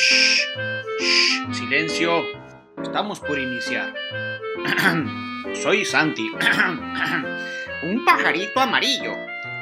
Shh, 0.00 0.46
shh, 0.98 1.54
silencio. 1.54 2.22
Estamos 2.82 3.20
por 3.20 3.38
iniciar. 3.38 3.92
Soy 5.62 5.84
Santi, 5.84 6.26
un 7.82 8.02
pajarito 8.06 8.60
amarillo. 8.60 9.12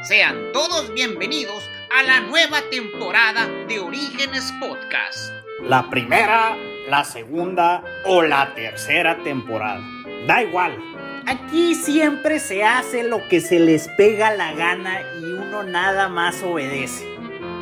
Sean 0.05 0.53
todos 0.53 0.95
bienvenidos 0.95 1.69
a 1.91 2.05
la 2.05 2.21
nueva 2.21 2.61
temporada 2.71 3.49
de 3.67 3.81
Orígenes 3.81 4.55
Podcast. 4.61 5.33
La 5.65 5.91
primera, 5.91 6.57
la 6.89 7.03
segunda 7.03 7.83
o 8.05 8.23
la 8.23 8.55
tercera 8.55 9.19
temporada. 9.25 9.83
Da 10.29 10.45
igual. 10.45 10.79
Aquí 11.27 11.75
siempre 11.75 12.39
se 12.39 12.63
hace 12.63 13.03
lo 13.03 13.27
que 13.27 13.41
se 13.41 13.59
les 13.59 13.89
pega 13.97 14.33
la 14.37 14.53
gana 14.53 15.01
y 15.21 15.25
uno 15.25 15.65
nada 15.65 16.09
más 16.09 16.41
obedece. 16.45 17.09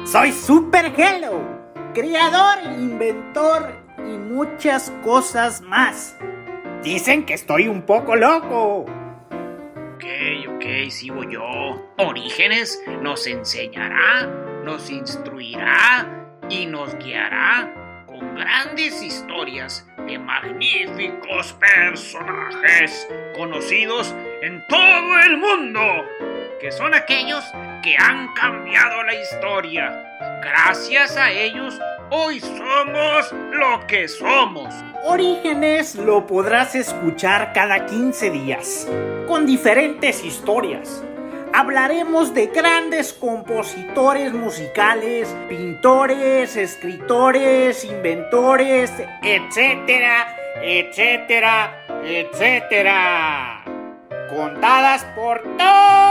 Soy 0.05 0.31
Super 0.31 0.93
Hello, 0.95 1.56
creador, 1.97 2.59
inventor 2.79 3.73
y 3.97 4.19
muchas 4.19 4.91
cosas 5.03 5.63
más. 5.63 6.15
Dicen 6.83 7.25
que 7.25 7.33
estoy 7.33 7.69
un 7.69 7.81
poco 7.83 8.15
loco. 8.15 8.85
Ok, 9.95 10.05
ok, 10.47 10.91
sigo 10.91 11.25
yo. 11.25 11.43
Orígenes 11.97 12.79
nos 13.01 13.27
enseñará, 13.27 14.27
nos 14.63 14.91
instruirá 14.91 16.29
y 16.51 16.67
nos 16.67 16.95
guiará 16.99 18.05
con 18.07 18.35
grandes 18.35 19.03
historias 19.03 19.89
de 20.07 20.19
magníficos 20.19 21.55
personajes 21.55 23.09
conocidos 23.35 24.15
en 24.43 24.63
todo 24.69 25.21
el 25.25 25.39
mundo, 25.39 25.81
que 26.61 26.71
son 26.71 26.93
aquellos 26.93 27.43
que 27.83 27.97
han 27.97 28.35
cambiado 28.35 29.03
la 29.03 29.15
historia. 29.15 30.16
Gracias 30.41 31.17
a 31.17 31.31
ellos, 31.31 31.79
hoy 32.11 32.41
somos 32.41 33.33
lo 33.53 33.87
que 33.87 34.07
somos. 34.07 34.75
Orígenes 35.05 35.95
lo 35.95 36.27
podrás 36.27 36.75
escuchar 36.75 37.53
cada 37.53 37.87
15 37.87 38.31
días, 38.31 38.89
con 39.27 39.47
diferentes 39.47 40.25
historias. 40.25 41.03
Hablaremos 41.53 42.35
de 42.35 42.49
grandes 42.49 43.13
compositores 43.13 44.33
musicales, 44.33 45.35
pintores, 45.49 46.57
escritores, 46.57 47.85
inventores, 47.85 48.93
etcétera, 49.23 50.37
etcétera, 50.63 51.85
etcétera. 52.05 53.65
Contadas 54.29 55.05
por 55.17 55.43
toda 55.57 55.67
la 55.67 56.06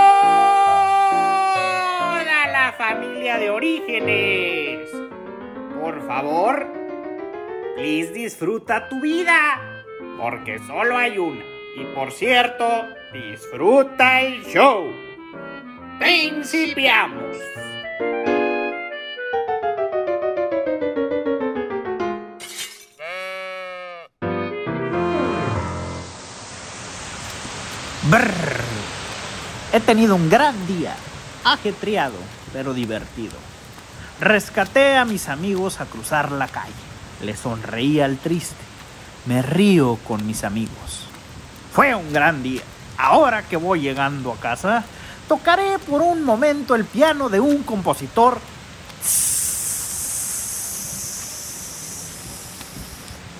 familia 2.88 3.40
de 3.40 3.50
Orígenes. 3.50 4.90
Por 5.82 6.06
favor, 6.06 6.68
please 7.76 8.12
disfruta 8.14 8.88
tu 8.90 9.02
vida, 9.02 9.84
porque 10.20 10.60
solo 10.68 10.96
hay 10.96 11.18
una. 11.18 11.44
Y 11.78 11.84
por 11.96 12.12
cierto, 12.12 12.84
disfruta 13.12 14.22
el 14.22 14.44
show. 14.46 14.86
Principiamos. 15.98 17.38
Brrr. 28.12 28.64
He 29.74 29.80
tenido 29.80 30.16
un 30.16 30.30
gran 30.30 30.68
día, 30.68 30.96
ajetreado, 31.44 32.14
pero 32.56 32.74
divertido. 32.74 33.34
Rescaté 34.22 34.96
a 34.96 35.04
mis 35.04 35.28
amigos 35.28 35.82
a 35.82 35.86
cruzar 35.88 36.32
la 36.32 36.48
calle. 36.48 36.72
Les 37.22 37.38
sonreí 37.38 38.00
al 38.00 38.16
triste. 38.16 38.64
Me 39.26 39.42
río 39.42 40.00
con 40.08 40.26
mis 40.26 40.46
amigos. 40.46 41.06
Fue 41.74 41.94
un 41.94 42.14
gran 42.14 42.44
día. 42.44 42.62
Ahora 42.98 43.44
que 43.44 43.58
voy 43.58 43.82
llegando 43.82 44.32
a 44.32 44.38
casa, 44.38 44.86
tocaré 45.28 45.80
por 45.80 46.02
un 46.02 46.24
momento 46.24 46.76
el 46.76 46.86
piano 46.86 47.28
de 47.28 47.42
un 47.42 47.64
compositor. 47.64 48.40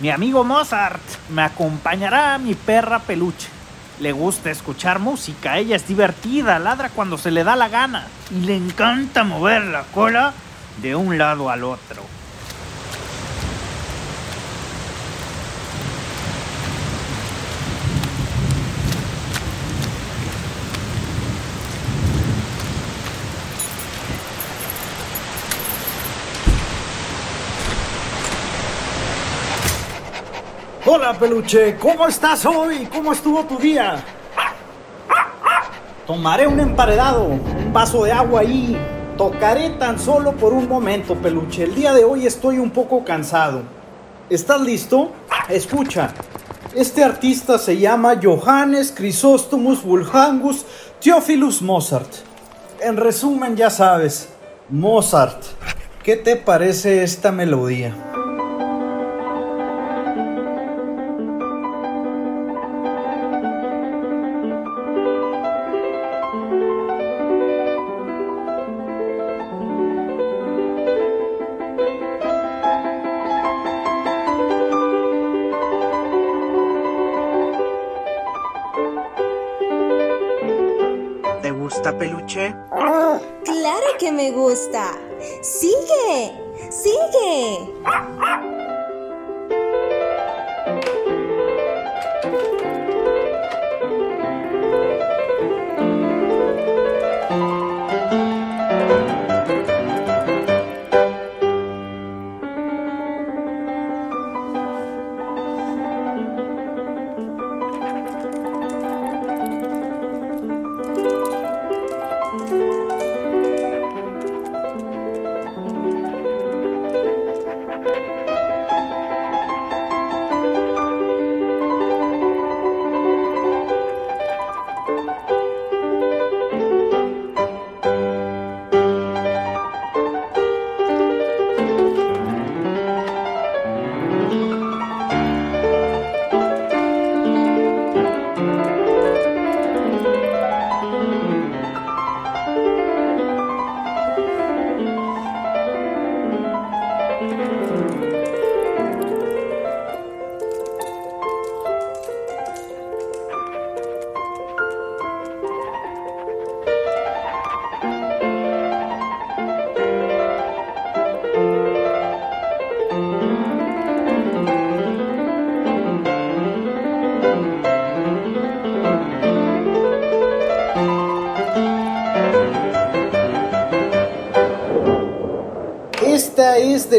Mi 0.02 0.10
amigo 0.10 0.44
Mozart 0.44 1.02
me 1.30 1.44
acompañará 1.44 2.34
a 2.34 2.38
mi 2.38 2.54
perra 2.54 3.00
peluche. 3.00 3.55
Le 4.00 4.12
gusta 4.12 4.52
escuchar 4.52 5.00
música, 5.00 5.58
ella 5.58 5.78
es 5.78 5.88
divertida, 5.88 6.60
ladra 6.60 6.90
cuando 6.90 7.18
se 7.18 7.32
le 7.32 7.44
da 7.46 7.56
la 7.56 7.70
gana 7.70 8.08
y 8.30 8.42
le 8.42 8.56
encanta 8.56 9.24
mover 9.24 9.64
la 9.64 9.84
cola 9.84 10.34
de 10.82 10.96
un 10.96 11.18
lado 11.18 11.50
al 11.50 11.64
otro. 11.64 12.04
Hola, 30.88 31.18
peluche, 31.18 31.78
¿cómo 31.78 32.08
estás 32.08 32.46
hoy? 32.46 32.88
¿Cómo 32.94 33.12
estuvo 33.12 33.44
tu 33.46 33.58
día? 33.58 34.04
Tomaré 36.06 36.46
un 36.46 36.60
emparedado, 36.60 37.24
un 37.24 37.74
vaso 37.74 38.04
de 38.04 38.12
agua 38.12 38.42
ahí. 38.42 38.78
Tocaré 39.18 39.72
tan 39.72 39.98
solo 39.98 40.34
por 40.34 40.54
un 40.54 40.70
momento, 40.70 41.16
peluche. 41.16 41.64
El 41.64 41.74
día 41.74 41.92
de 41.92 42.04
hoy 42.04 42.28
estoy 42.28 42.60
un 42.60 42.70
poco 42.70 43.04
cansado. 43.04 43.64
¿Estás 44.30 44.62
listo? 44.62 45.10
Escucha. 45.50 46.14
Este 46.76 47.04
artista 47.04 47.58
se 47.58 47.80
llama 47.80 48.20
Johannes 48.22 48.94
Chrysostomus 48.94 49.84
Wolfgangus 49.84 50.68
Theophilus 51.02 51.64
Mozart. 51.64 52.14
En 52.80 52.98
resumen, 52.98 53.56
ya 53.56 53.72
sabes, 53.72 54.30
Mozart. 54.70 55.46
¿Qué 56.04 56.16
te 56.16 56.36
parece 56.36 57.02
esta 57.02 57.32
melodía? 57.32 57.96
Que 83.98 84.12
me 84.12 84.32
gusta. 84.32 84.98
Sigue, 85.42 86.32
sigue. 86.70 87.65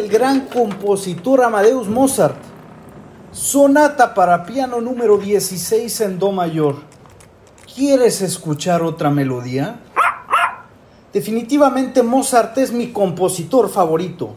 Gran 0.07 0.47
compositor 0.47 1.43
Amadeus 1.43 1.89
Mozart. 1.89 2.37
Sonata 3.33 4.15
para 4.15 4.45
piano 4.45 4.81
número 4.81 5.19
16 5.19 6.01
en 6.01 6.19
Do 6.19 6.33
mayor. 6.33 6.77
¿Quieres 7.75 8.23
escuchar 8.23 8.83
otra 8.83 9.11
melodía? 9.11 9.81
Definitivamente 11.13 12.03
Mozart 12.03 12.59
es 12.59 12.73
mi 12.73 12.93
compositor 12.93 13.69
favorito. 13.69 14.37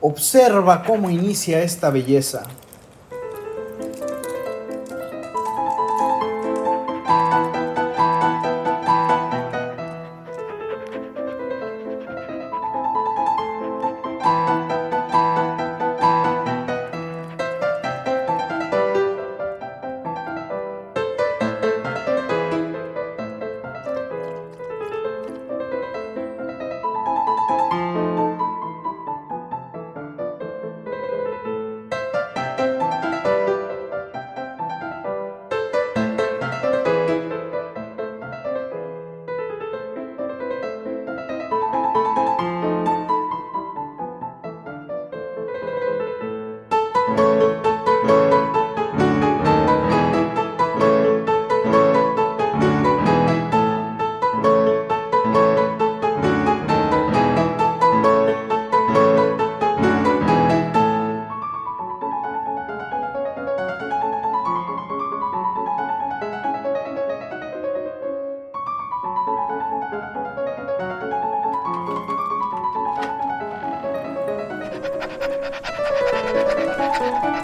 Observa 0.00 0.82
cómo 0.82 1.10
inicia 1.10 1.62
esta 1.62 1.90
belleza. 1.90 2.44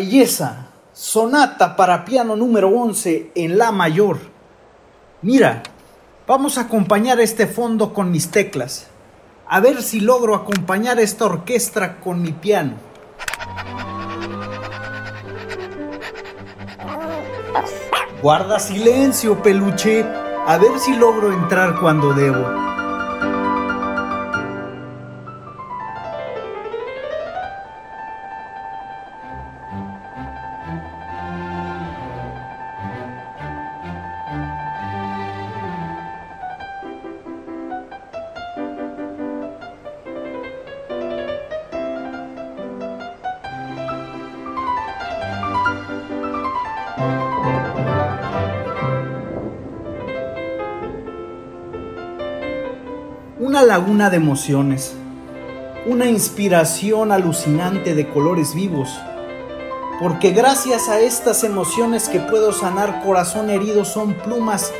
belleza. 0.00 0.66
Sonata 0.94 1.76
para 1.76 2.06
piano 2.06 2.34
número 2.34 2.68
11 2.68 3.32
en 3.34 3.58
La 3.58 3.70
mayor. 3.70 4.18
Mira, 5.20 5.62
vamos 6.26 6.56
a 6.56 6.62
acompañar 6.62 7.20
este 7.20 7.46
fondo 7.46 7.92
con 7.92 8.10
mis 8.10 8.30
teclas. 8.30 8.86
A 9.46 9.60
ver 9.60 9.82
si 9.82 10.00
logro 10.00 10.34
acompañar 10.34 10.98
esta 10.98 11.26
orquesta 11.26 12.00
con 12.00 12.22
mi 12.22 12.32
piano. 12.32 12.72
Guarda 18.22 18.58
silencio, 18.58 19.42
peluche. 19.42 20.06
A 20.46 20.56
ver 20.56 20.78
si 20.78 20.96
logro 20.96 21.32
entrar 21.32 21.78
cuando 21.78 22.14
debo. 22.14 22.69
De 54.08 54.16
emociones, 54.16 54.94
una 55.84 56.06
inspiración 56.06 57.12
alucinante 57.12 57.94
de 57.94 58.08
colores 58.08 58.54
vivos, 58.54 58.88
porque 60.00 60.30
gracias 60.30 60.88
a 60.88 61.00
estas 61.00 61.44
emociones 61.44 62.08
que 62.08 62.20
puedo 62.20 62.52
sanar 62.52 63.02
corazón 63.02 63.50
herido 63.50 63.84
son 63.84 64.14
plumas 64.14 64.72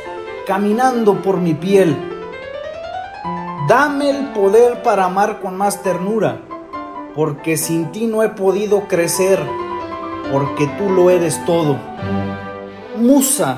caminando 0.47 1.21
por 1.21 1.37
mi 1.37 1.53
piel. 1.53 1.95
Dame 3.67 4.09
el 4.09 4.25
poder 4.29 4.81
para 4.81 5.05
amar 5.05 5.39
con 5.39 5.55
más 5.55 5.83
ternura, 5.83 6.39
porque 7.13 7.57
sin 7.57 7.91
ti 7.91 8.07
no 8.07 8.23
he 8.23 8.29
podido 8.29 8.87
crecer. 8.87 9.39
porque 10.31 10.65
tú 10.77 10.89
lo 10.89 11.09
eres 11.09 11.43
todo. 11.45 11.77
Musa, 12.95 13.57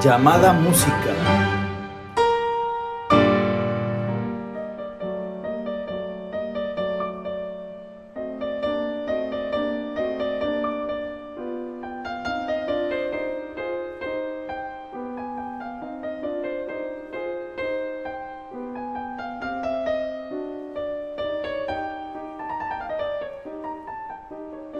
llamada 0.00 0.54
música. 0.54 1.39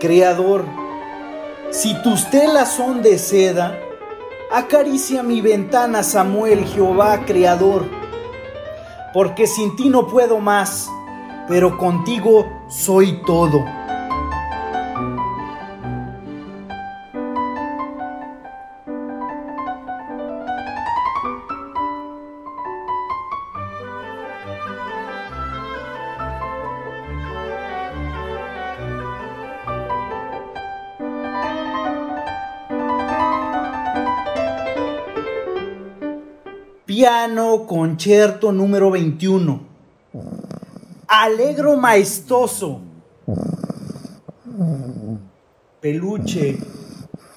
Creador, 0.00 0.64
si 1.70 1.94
tus 2.02 2.30
telas 2.30 2.72
son 2.72 3.02
de 3.02 3.18
seda, 3.18 3.78
acaricia 4.50 5.22
mi 5.22 5.42
ventana, 5.42 6.02
Samuel, 6.02 6.64
Jehová, 6.64 7.26
Creador, 7.26 7.84
porque 9.12 9.46
sin 9.46 9.76
ti 9.76 9.90
no 9.90 10.06
puedo 10.06 10.38
más, 10.38 10.88
pero 11.46 11.76
contigo 11.76 12.50
soy 12.70 13.20
todo. 13.26 13.62
Concierto 37.70 38.50
número 38.50 38.90
21. 38.90 39.60
Alegro 41.06 41.76
maestoso. 41.76 42.80
Peluche 45.80 46.58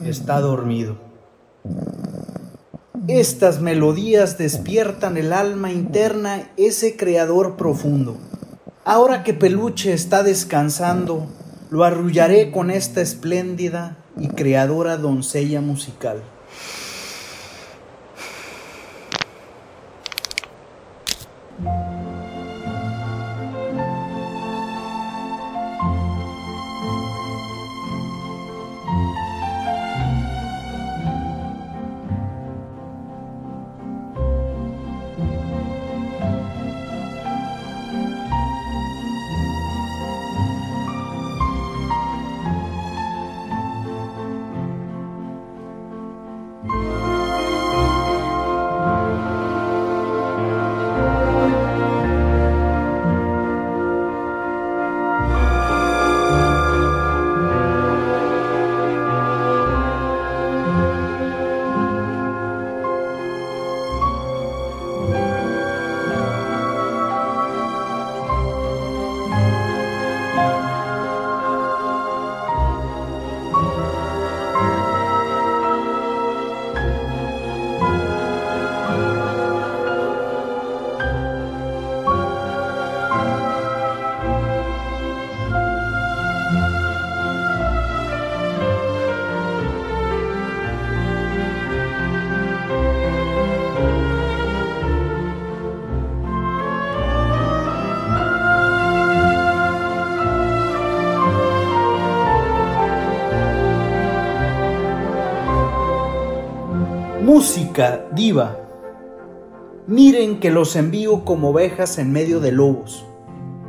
está 0.03 0.39
dormido. 0.39 0.97
Estas 3.07 3.61
melodías 3.61 4.39
despiertan 4.39 5.17
el 5.17 5.33
alma 5.33 5.71
interna, 5.71 6.49
ese 6.57 6.97
creador 6.97 7.55
profundo. 7.55 8.17
Ahora 8.85 9.21
que 9.23 9.35
Peluche 9.35 9.93
está 9.93 10.23
descansando, 10.23 11.27
lo 11.69 11.83
arrullaré 11.83 12.49
con 12.49 12.71
esta 12.71 13.01
espléndida 13.01 13.97
y 14.17 14.29
creadora 14.29 14.97
doncella 14.97 15.61
musical. 15.61 16.23
Diva. 108.13 108.57
Miren 109.87 110.39
que 110.39 110.51
los 110.51 110.75
envío 110.75 111.25
como 111.25 111.49
ovejas 111.49 111.97
en 111.97 112.11
medio 112.11 112.39
de 112.39 112.51
lobos. 112.51 113.03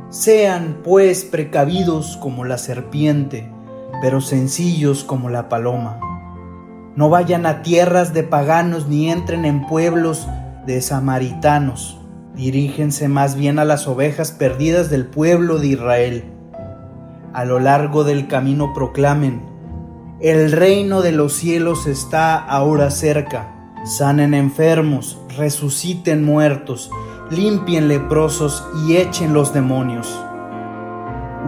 Sean, 0.09 0.77
pues, 0.83 1.25
precavidos 1.25 2.15
como 2.17 2.45
la 2.45 2.59
serpiente, 2.59 3.51
pero 4.03 4.21
sencillos 4.21 5.03
como 5.03 5.29
la 5.29 5.49
paloma. 5.49 5.99
No 6.95 7.09
vayan 7.09 7.47
a 7.47 7.63
tierras 7.63 8.13
de 8.13 8.21
paganos 8.21 8.87
ni 8.87 9.09
entren 9.09 9.43
en 9.43 9.65
pueblos 9.65 10.27
de 10.67 10.81
samaritanos. 10.81 11.99
Dirígense 12.35 13.07
más 13.07 13.35
bien 13.35 13.57
a 13.57 13.65
las 13.65 13.87
ovejas 13.87 14.31
perdidas 14.31 14.91
del 14.91 15.07
pueblo 15.07 15.57
de 15.57 15.67
Israel. 15.67 16.25
A 17.33 17.43
lo 17.43 17.59
largo 17.59 18.03
del 18.03 18.27
camino 18.27 18.71
proclamen, 18.71 19.41
el 20.21 20.51
reino 20.51 21.01
de 21.01 21.11
los 21.11 21.33
cielos 21.33 21.87
está 21.87 22.37
ahora 22.37 22.91
cerca. 22.91 23.54
Sanen 23.85 24.33
enfermos, 24.33 25.19
resuciten 25.37 26.25
muertos, 26.25 26.89
limpien 27.29 27.87
leprosos 27.87 28.67
y 28.83 28.97
echen 28.97 29.31
los 29.31 29.53
demonios. 29.53 30.19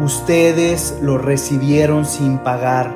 Ustedes 0.04 1.00
lo 1.02 1.18
recibieron 1.18 2.06
sin 2.06 2.38
pagar, 2.38 2.96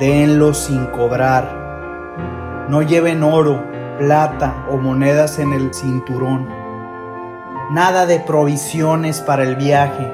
denlo 0.00 0.54
sin 0.54 0.86
cobrar. 0.86 2.66
No 2.70 2.80
lleven 2.80 3.22
oro, 3.22 3.62
plata 3.98 4.64
o 4.70 4.78
monedas 4.78 5.38
en 5.38 5.52
el 5.52 5.74
cinturón. 5.74 6.48
Nada 7.70 8.06
de 8.06 8.18
provisiones 8.18 9.20
para 9.20 9.42
el 9.42 9.56
viaje 9.56 10.10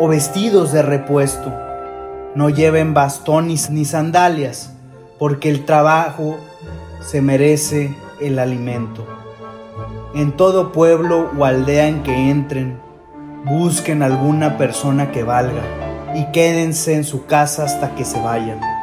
o 0.00 0.08
vestidos 0.08 0.72
de 0.72 0.82
repuesto 0.82 1.52
no 2.34 2.50
lleven 2.50 2.92
bastones 2.92 3.70
ni 3.70 3.84
sandalias, 3.84 4.72
porque 5.16 5.48
el 5.48 5.64
trabajo 5.64 6.40
se 7.00 7.20
merece 7.20 7.94
el 8.20 8.38
alimento. 8.38 9.06
En 10.14 10.32
todo 10.32 10.72
pueblo 10.72 11.30
o 11.36 11.44
aldea 11.44 11.88
en 11.88 12.02
que 12.02 12.30
entren, 12.30 12.78
busquen 13.44 14.02
alguna 14.02 14.56
persona 14.56 15.10
que 15.10 15.22
valga 15.22 15.62
y 16.14 16.30
quédense 16.32 16.94
en 16.94 17.04
su 17.04 17.26
casa 17.26 17.64
hasta 17.64 17.94
que 17.94 18.04
se 18.04 18.20
vayan. 18.20 18.73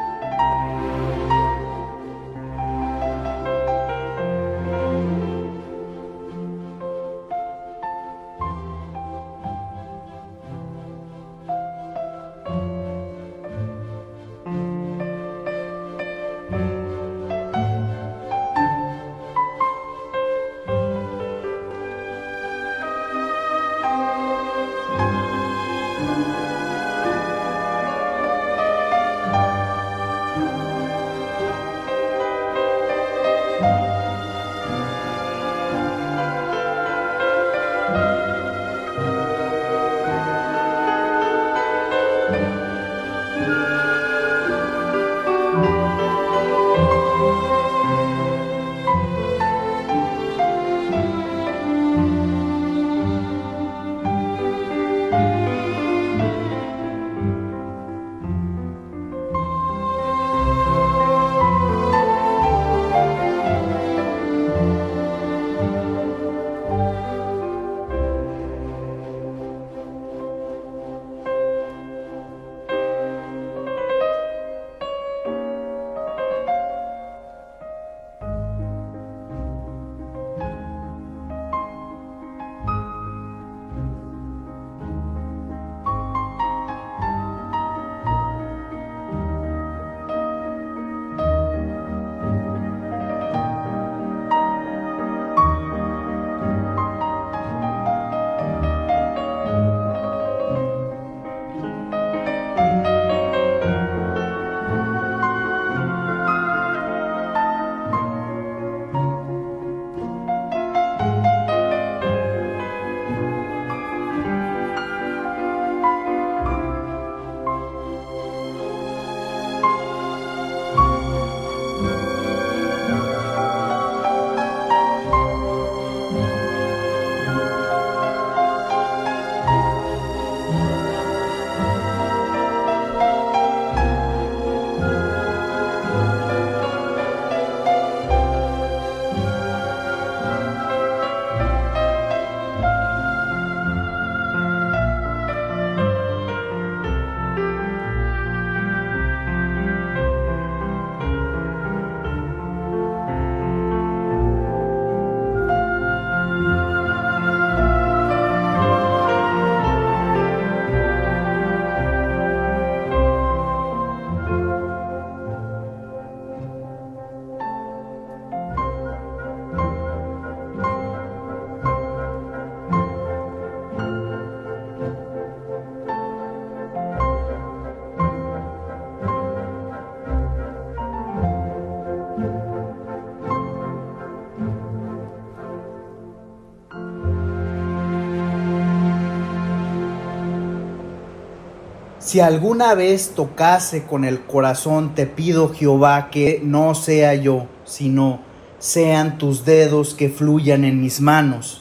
Si 192.12 192.19
alguna 192.19 192.76
vez 192.76 193.13
tocase 193.15 193.86
con 193.86 194.04
el 194.04 194.19
corazón, 194.26 194.95
te 194.95 195.06
pido 195.06 195.54
Jehová 195.54 196.10
que 196.12 196.41
no 196.43 196.76
sea 196.76 197.15
yo, 197.15 197.47
sino 197.63 198.19
sean 198.60 199.17
tus 199.17 199.45
dedos 199.45 199.93
que 199.93 200.10
fluyan 200.10 200.65
en 200.65 200.82
mis 200.82 201.00
manos. 201.00 201.61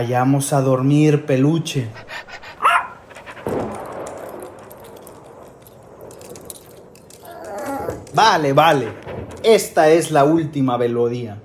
Vayamos 0.00 0.54
a 0.54 0.62
dormir, 0.62 1.26
peluche. 1.26 1.90
Vale, 8.14 8.54
vale. 8.54 8.88
Esta 9.42 9.90
es 9.90 10.10
la 10.10 10.24
última 10.24 10.78
melodía. 10.78 11.36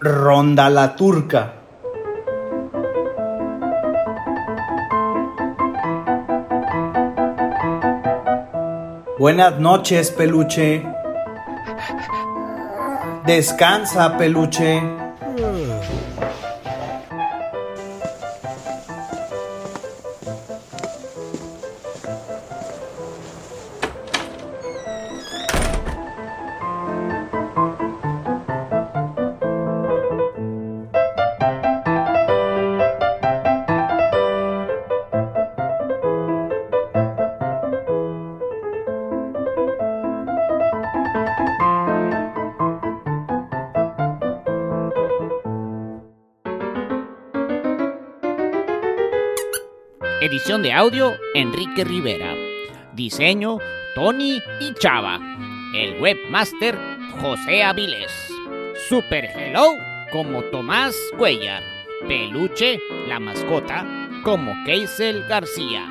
Ronda 0.00 0.68
la 0.70 0.96
turca. 0.96 1.52
Buenas 9.20 9.60
noches, 9.60 10.10
peluche. 10.10 10.84
Descansa, 13.24 14.18
peluche. 14.18 14.99
Edición 50.20 50.62
de 50.62 50.70
audio, 50.70 51.16
Enrique 51.32 51.82
Rivera. 51.82 52.36
Diseño, 52.92 53.56
Tony 53.94 54.42
y 54.60 54.74
Chava. 54.74 55.18
El 55.74 55.98
webmaster, 55.98 56.78
José 57.22 57.62
Avilés. 57.62 58.12
Super 58.86 59.30
Hello, 59.34 59.72
como 60.12 60.42
Tomás 60.44 60.94
Cuellar. 61.16 61.62
Peluche, 62.06 62.78
la 63.08 63.18
mascota, 63.18 63.86
como 64.22 64.52
Keisel 64.66 65.26
García. 65.26 65.86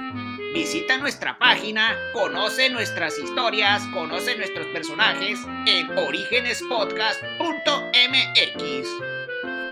Visita 0.53 0.99
nuestra 0.99 1.39
página, 1.39 1.97
conoce 2.13 2.69
nuestras 2.69 3.17
historias, 3.17 3.81
conoce 3.95 4.37
nuestros 4.37 4.67
personajes 4.67 5.39
en 5.65 5.89
orígenespodcast.mx. 5.97 8.87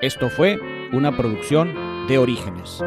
Esto 0.01 0.31
fue 0.31 0.57
una 0.91 1.15
producción 1.15 2.07
de 2.07 2.17
Orígenes. 2.17 2.81